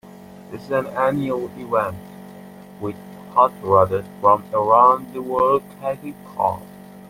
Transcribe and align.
This 0.49 0.63
is 0.63 0.71
an 0.71 0.87
annual 0.87 1.45
event, 1.59 1.95
with 2.79 2.95
hot 3.33 3.53
rodders 3.61 4.07
from 4.19 4.43
around 4.51 5.13
the 5.13 5.21
world 5.21 5.61
taking 5.79 6.15
part. 6.35 6.63